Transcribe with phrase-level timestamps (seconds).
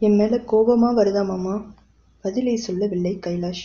[0.00, 1.64] என் மேலே கோபமாக வருதா மாமா?
[2.20, 3.62] பதிலை சொல்லவில்லை கைலாஷ்.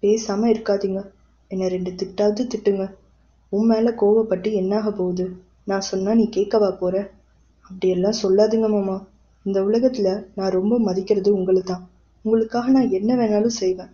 [0.00, 1.10] பேசாமல் இருக்காதீங்க.
[1.48, 2.94] என்னை ரெண்டு திட்டாவது திட்டுங்க.
[3.48, 5.36] உன் மேலே கோவப்பட்டு என்னாக போகுது?
[5.64, 7.10] நான் சொன்னால் நீ கேட்கவா போகிற
[7.60, 9.06] அப்படியெல்லாம் சொல்லாதுங்க மாமா.
[9.42, 11.88] இந்த உலகத்தில் நான் ரொம்ப மதிக்கிறது உங்களை தான்
[12.22, 13.90] உங்களுக்காக நான் என்ன வேணாலும் செய்வேன்.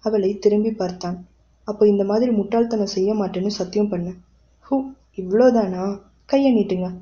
[0.00, 1.28] அவளை திரும்பி பார்த்தான்.
[1.64, 4.18] அப்போ இந்த மாதிரி முட்டாள்தனம் செய்ய மாட்டேன்னு சத்தியம் பண்ணேன்.
[4.70, 4.84] ஹூ
[5.16, 6.00] இவ்வளோதானா?
[6.24, 6.94] கையை நீட்டுங்க.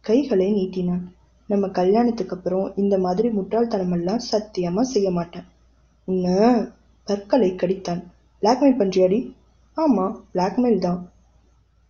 [0.00, 1.15] கைகளை நீட்டினான்.
[1.46, 5.44] நம்ம கல்யாணத்துக்கு அப்புறம் இந்த மாதிரி முட்டாள்தனமெல்லாம் சத்தியமா செய்ய மாட்டேன்.
[6.04, 6.64] உன்னை
[7.04, 8.02] பற்களை கடித்தான்.
[8.42, 9.32] பிளாக்மெயில் பண்றியாடி?
[9.76, 11.10] ஆமா பிளாக்மெயில் தான்.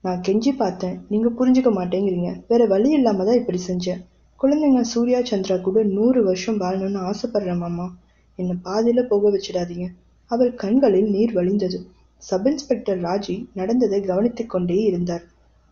[0.03, 1.05] நான் கெஞ்சி பார்த்தேன்.
[1.09, 2.43] நீங்க புரிஞ்சுக்க மாட்டேங்கிறீங்க.
[2.49, 4.03] வேற வழி இல்லாம தான் இப்படி செஞ்சேன்
[4.43, 7.95] குழந்தைங்க சூர்யா சந்திரா கூட நூறு வருஷம் வாழணும்னு ஆசைப்படுறேன் மாமா.
[8.37, 9.87] என்னை பாதியில போக வச்சிடாதீங்க.
[10.27, 11.79] அவள் கண்களில் நீர் வழிந்தது.
[12.19, 15.23] சப் இன்ஸ்பெக்டர் ராஜி நடந்ததை கவனித்துக் கொண்டே இருந்தார்.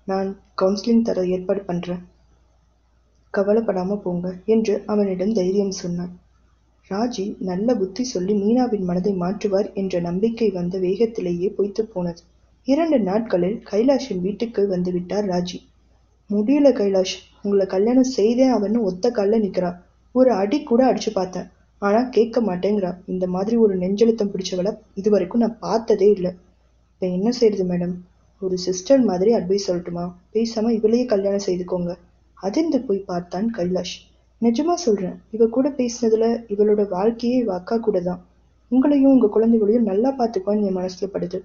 [0.04, 2.02] நான் கவுன்சிலிங் தர ஏற்பாடு பண்றேன்.
[3.37, 6.12] கவலைப்படாம போங்க என்று அவனிடம் தைரியம் சொன்னான்.
[6.91, 12.23] ராஜி நல்ல புத்தி சொல்லி மீனாவின் மனதை மாற்றுவார் என்ற நம்பிக்கை வந்த வேகத்திலேயே பொய்த்து போனது.
[12.68, 15.59] இரண்டு நாட்களில் கைலாஷின் வீட்டுக்கு வந்து விட்டார் ராஜி.
[16.30, 19.71] முடியல கைலாஷ் உங்களை கல்யாணம் செய்தேன் அவன்னு ஒத்த கால்ல நிற்கிறா
[20.13, 21.48] ஒரு அடி கூட அடிச்சு பார்த்தேன்.
[21.79, 26.32] ஆனா கேட்க மாட்டேங்கிறா இந்த மாதிரி ஒரு நெஞ்செழுத்தம் பிடிச்சவளை இது வரைக்கும் நான் பார்த்ததே இல்லை.
[26.93, 27.95] இப்போ என்ன செய்யறது மேடம்?
[28.43, 30.04] ஒரு சிஸ்டர் மாதிரி அட்வைஸ் சொல்லட்டுமா?
[30.32, 31.93] பேசாம இவளையே கல்யாணம் செய்துக்கோங்க.
[32.46, 33.95] அதிர்ந்து போய் பார்த்தான் கைலாஷ்.
[34.42, 38.23] நிஜமா சொல்றேன் இவ கூட பேசினதுல இவளோட வாழ்க்கையே இவ அக்கா கூட தான்
[38.70, 41.38] உங்களையும் உங்க குழந்தைகளையும் நல்லா பார்த்துக்குவான்னு என் மனசுல படுது.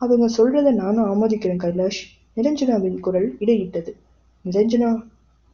[0.00, 2.00] அவங்க சொல்றத நானும் ஆமோதிக்கிறேன் கைலாஷ்
[2.36, 3.92] நிரஞ்சனாவின் குரல் இடையிட்டது.
[4.44, 4.90] நிரஞ்சனா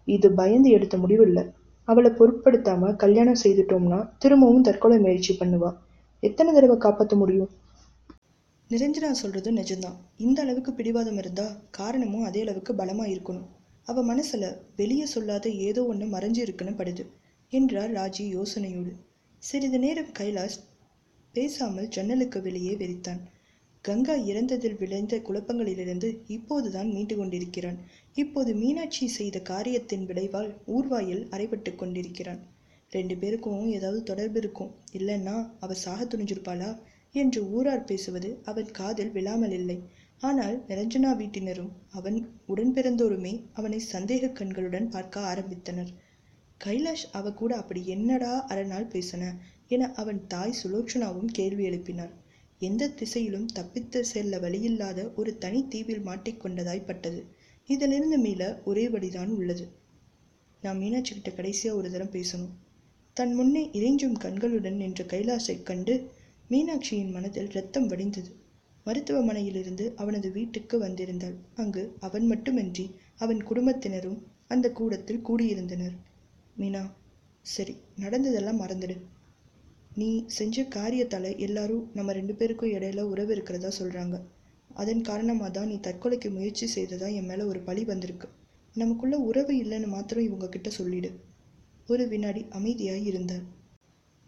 [0.09, 1.41] இது பயந்து எடுத்த முடிவு இல்ல
[1.89, 5.71] அவளை பொருட்படுத்தாம கல்யாணம் செய்துட்டோம்னா திரும்பவும் தற்கொலை முயற்சி பண்ணுவா.
[6.23, 7.51] எத்தனை தடவை காப்பாற்ற முடியும்?
[8.71, 9.97] நிரஞ்சனா சொல்றது நிஜம்தான்.
[10.17, 13.49] இந்த அளவுக்கு பிடிவாதம் இருந்தா காரணமும் அதே அளவுக்கு பலமா இருக்கணும்.
[13.87, 14.45] அவ மனசுல
[14.77, 17.05] வெளியே சொல்லாத ஏதோ ஒன்று மறைஞ்சிருக்குன்னு படுது
[17.53, 18.93] என்றார் ராஜி யோசனையோடு.
[19.43, 20.59] சிறிது நேரம் கைலாஷ்
[21.35, 23.21] பேசாமல் ஜன்னலுக்கு வெளியே வெறித்தான்.
[23.85, 27.79] கங்கா இறந்ததில் விளைந்த குழப்பங்களிலிருந்து இப்போதுதான் மீண்டு கொண்டிருக்கிறான்.
[28.15, 32.41] இப்போது மீனாட்சி செய்த காரியத்தின் விளைவால் ஊர்வாயில் அறைபட்டு கொண்டிருக்கிறான்.
[32.91, 34.71] ரெண்டு பேருக்கும் ஏதாவது தொடர்பு இருக்கும்.
[34.93, 36.71] இல்லைன்னா அவ சாக துணிஞ்சிருப்பாளா?
[37.15, 39.79] என்று ஊரார் பேசுவது அவன் காதில் விழாமல் இல்லை.
[40.23, 42.19] ஆனால் நிரஞ்சனா வீட்டினரும் அவன்
[42.49, 45.93] உடன்பிறந்தோருமே அவனை சந்தேக கண்களுடன் பார்க்க ஆரம்பித்தனர்.
[46.65, 49.33] கைலாஷ் அவ கூட அப்படி என்னடா அரணால் பேசின
[49.69, 52.13] என அவன் தாய் சுலோச்சனாவும் கேள்வி எழுப்பினார்.
[52.59, 57.23] எந்த திசையிலும் தப்பித்து செல்ல வழியில்லாத ஒரு தனி தீவில் மாட்டிக்கொண்டதாய் பட்டது.
[57.67, 59.65] இதிலிருந்து மீள ஒரே வழிதான் உள்ளது.
[60.61, 62.53] நான் மீனாட்சி கிட்ட கடைசியா ஒரு தரம் பேசணும்.
[63.17, 65.97] தன் முன்னே இறைஞ்சும் கண்களுடன் நின்ற கைலாஷைக் கண்டு
[66.51, 68.31] மீனாட்சியின் மனதில் ரத்தம் வடிந்தது.
[68.87, 71.37] மருத்துவமனையிலிருந்து அவனது வீட்டுக்கு வந்திருந்தாள்.
[71.55, 72.87] அங்கு அவன் மட்டுமின்றி
[73.19, 75.97] அவன் குடும்பத்தினரும் அந்த கூடத்தில் கூடியிருந்தனர்.
[76.59, 76.83] மீனா
[77.47, 78.97] சரி நடந்ததெல்லாம் மறந்துடு.
[79.95, 84.19] நீ செஞ்ச காரியத்தால் எல்லாரும் நம்ம ரெண்டு பேருக்கும் இடையில உறவு இருக்கிறதா சொல்கிறாங்க
[84.75, 88.29] அதன் காரணமாக தான் நீ தற்கொலைக்கு முயற்சி செய்ததா என் மேலே ஒரு பழி வந்திருக்கு.
[88.77, 91.11] நமக்குள்ள உறவு இல்லைன்னு மாத்திரம் இவங்க கிட்ட சொல்லிடு.
[91.89, 93.43] ஒரு வினாடி அமைதியாய் இருந்தாள்.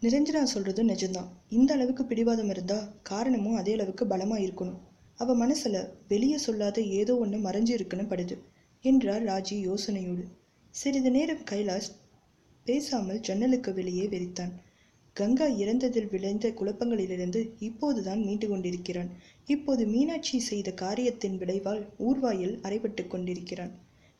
[0.01, 1.29] நிரஞ்சனா சொல்றது நிஜம்தான்.
[1.49, 4.79] இந்த அளவுக்கு பிடிவாதம் இருந்தா காரணமும் அதே அளவுக்கு பலமா இருக்கணும்.
[5.15, 5.75] அவ மனசுல
[6.07, 8.35] வெளியே சொல்லாத ஏதோ ஒண்ணு மறைஞ்சு இருக்குன்னு படுது
[8.83, 10.25] என்றார் ராஜி யோசனையோடு.
[10.75, 11.89] சிறிது நேரம் கைலாஷ்
[12.65, 14.53] பேசாமல் ஜன்னலுக்கு வெளியே வெறித்தான்.
[15.13, 19.09] கங்கா இறந்ததில் விளைந்த குழப்பங்களிலிருந்து இப்போதுதான் மீண்டு கொண்டிருக்கிறான்.
[19.45, 23.73] இப்போது மீனாட்சி செய்த காரியத்தின் விளைவால் ஊர்வாயில் அறைபட்டு கொண்டிருக்கிறான்.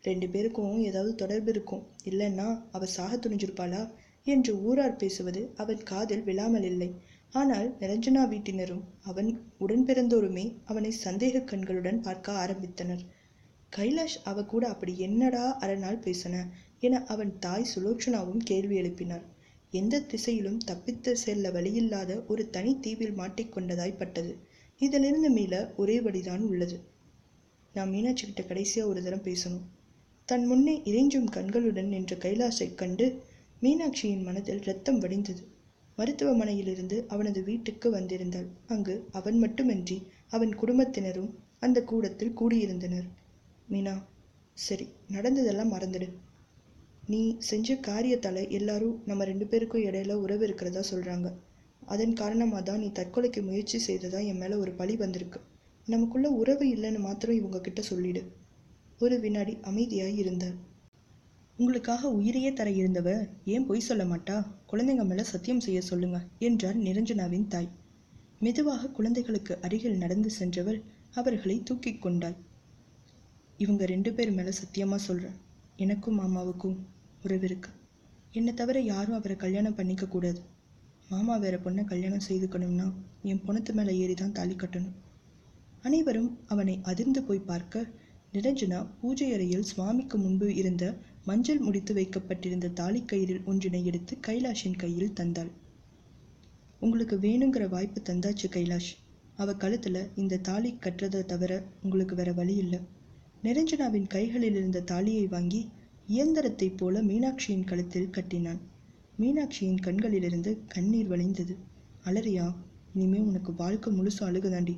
[0.04, 1.84] ரெண்டு பேருக்கும் ஏதாவது தொடர்பு இருக்கும்.
[2.04, 3.82] இல்லைன்னா அவ சாக துணிஞ்சிருப்பாளா?
[4.26, 6.90] என்று ஊரார் பேசுவது அவன் காதில் விழாமல் இல்லை.
[7.34, 13.04] ஆனால் நிரஞ்சனா வீட்டினரும் அவன் உடன்பிறந்தோருமே அவனை சந்தேக கண்களுடன் பார்க்க ஆரம்பித்தனர்.
[13.74, 16.36] கைலாஷ் அவ கூட அப்படி என்னடா அரணால் பேசின
[16.80, 19.26] என அவன் தாய் சுலோச்சனாவும் கேள்வி எழுப்பினார்
[19.74, 24.34] எந்த திசையிலும் தப்பித்து செல்ல வழியில்லாத ஒரு தனி தீவில் மாட்டிக்கொண்டதாய் பட்டது.
[24.82, 26.78] இதிலிருந்து மீள ஒரே வழிதான் உள்ளது.
[27.76, 29.66] நான் மீனாட்சி கிட்ட கடைசியா ஒரு தரம் பேசணும்.
[30.30, 33.08] தன் முன்னே இறைஞ்சும் கண்களுடன் நின்ற கைலாஷை கண்டு
[33.66, 35.44] மீனாட்சியின் மனதில் இரத்தம் வடிந்தது.
[35.98, 38.48] மருத்துவமனையிலிருந்து அவனது வீட்டுக்கு வந்திருந்தாள்.
[38.68, 39.98] அங்கு அவன் மட்டுமின்றி
[40.36, 43.08] அவன் குடும்பத்தினரும் அந்த கூடத்தில் கூடியிருந்தனர்.
[43.72, 43.96] மீனா
[44.58, 46.08] சரி நடந்ததெல்லாம் மறந்துடு.
[47.12, 51.28] நீ செஞ்ச காரியத்தால் எல்லாரும் நம்ம ரெண்டு பேருக்கும் இடையில உறவு இருக்கிறதா சொல்கிறாங்க
[51.94, 55.40] அதன் காரணமாக தான் நீ தற்கொலைக்கு முயற்சி செய்ததா என் மேலே ஒரு பழி வந்திருக்கு.
[55.88, 58.24] நமக்குள்ள உறவு இல்லைன்னு மாத்திரம் இவங்க கிட்ட சொல்லிடு.
[59.00, 60.56] ஒரு வினாடி அமைதியாய் இருந்தார்
[61.58, 63.10] உங்களுக்காக உயிரையே தர இருந்தவ
[63.46, 64.36] ஏன் பொய் சொல்ல மாட்டா?
[64.72, 67.70] குழந்தைங்க மேல சத்தியம் செய்ய சொல்லுங்க என்றார் நிரஞ்சனாவின் தாய்.
[68.40, 70.80] மெதுவாக குழந்தைகளுக்கு அருகில் நடந்து சென்றவள்
[71.12, 72.36] அவர்களை தூக்கி கொண்டாள்
[73.58, 75.38] இவங்க ரெண்டு பேர் மேல சத்தியமா சொல்கிறேன்
[75.76, 76.76] எனக்கும் மாமாவுக்கும்
[77.24, 77.70] உறவு இருக்கு.
[78.32, 80.40] என்னை தவிர யாரும் அவரை கல்யாணம் பண்ணிக்க கூடாது.
[81.10, 82.88] மாமா வேற பொண்ணை கல்யாணம் செய்துக்கணும்னா
[83.24, 84.96] என் பொணத்து மேலே ஏறி தான் தாலி கட்டணும்.
[85.82, 87.86] அனைவரும் அவனை அதிர்ந்து போய் பார்க்க
[88.34, 90.86] நிரஞ்சனா பூஜை அறையில் சுவாமிக்கு முன்பு இருந்த
[91.26, 95.52] மஞ்சள் முடித்து வைக்கப்பட்டிருந்த தாலிக்கயிறில் ஒன்றினை எடுத்து கைலாஷின் கையில் தந்தாள்.
[96.80, 98.92] உங்களுக்கு வேணுங்கிற வாய்ப்பு தந்தாச்சு கைலாஷ்.
[99.36, 102.80] அவ கழுத்துல இந்த தாலி கட்டுறதை தவிர உங்களுக்கு வேற வழி இல்லை.
[103.44, 105.72] நிரஞ்சனாவின் கைகளில் இருந்த தாலியை வாங்கி
[106.08, 108.60] இயந்திரத்தைப் போல மீனாட்சியின் கழுத்தில் கட்டினான்.
[109.20, 111.56] மீனாட்சியின் கண்களிலிருந்து கண்ணீர் வழிந்தது.
[112.04, 112.56] அலறியா
[112.94, 114.76] இனிமே உனக்கு வாழ்க்கை முழுசு அழுகுதாண்டி.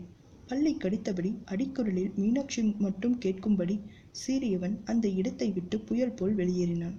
[0.47, 3.75] பல்லை கடித்தபடி அடிக்குரலில் மீனாட்சி மட்டும் கேட்கும்படி
[4.21, 6.95] சீறியவன் அந்த இடத்தை விட்டு புயல் போல் வெளியேறினான்.